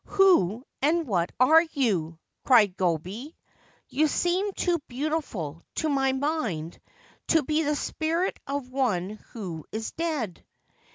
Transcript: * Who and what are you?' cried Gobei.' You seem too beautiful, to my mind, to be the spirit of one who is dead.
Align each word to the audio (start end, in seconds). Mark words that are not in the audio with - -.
* 0.03 0.03
Who 0.17 0.65
and 0.81 1.05
what 1.05 1.31
are 1.39 1.61
you?' 1.61 2.17
cried 2.43 2.75
Gobei.' 2.75 3.35
You 3.87 4.07
seem 4.07 4.51
too 4.53 4.79
beautiful, 4.87 5.61
to 5.75 5.89
my 5.89 6.11
mind, 6.11 6.79
to 7.27 7.43
be 7.43 7.61
the 7.61 7.75
spirit 7.75 8.39
of 8.47 8.71
one 8.71 9.19
who 9.33 9.63
is 9.71 9.91
dead. 9.91 10.43